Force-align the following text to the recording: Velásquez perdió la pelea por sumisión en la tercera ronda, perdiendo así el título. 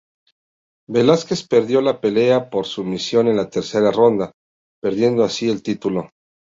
Velásquez 0.89 1.47
perdió 1.47 1.79
la 1.79 2.01
pelea 2.01 2.49
por 2.49 2.65
sumisión 2.65 3.27
en 3.27 3.37
la 3.37 3.51
tercera 3.51 3.91
ronda, 3.91 4.31
perdiendo 4.81 5.23
así 5.23 5.47
el 5.47 5.61
título. 5.61 6.09